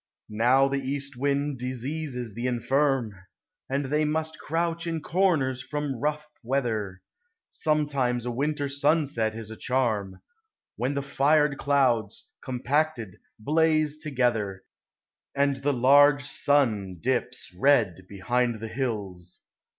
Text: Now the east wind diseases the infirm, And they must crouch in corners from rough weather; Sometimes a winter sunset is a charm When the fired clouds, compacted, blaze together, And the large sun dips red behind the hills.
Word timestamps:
Now 0.31 0.67
the 0.67 0.79
east 0.79 1.15
wind 1.15 1.59
diseases 1.59 2.33
the 2.33 2.47
infirm, 2.47 3.13
And 3.69 3.85
they 3.85 4.03
must 4.03 4.39
crouch 4.39 4.87
in 4.87 4.99
corners 4.99 5.61
from 5.61 5.95
rough 5.99 6.25
weather; 6.43 7.03
Sometimes 7.51 8.25
a 8.25 8.31
winter 8.31 8.67
sunset 8.67 9.35
is 9.35 9.51
a 9.51 9.55
charm 9.55 10.23
When 10.75 10.95
the 10.95 11.03
fired 11.03 11.59
clouds, 11.59 12.29
compacted, 12.43 13.19
blaze 13.37 13.99
together, 13.99 14.63
And 15.35 15.57
the 15.57 15.71
large 15.71 16.23
sun 16.23 16.97
dips 16.99 17.53
red 17.55 18.07
behind 18.09 18.59
the 18.59 18.69
hills. 18.69 19.41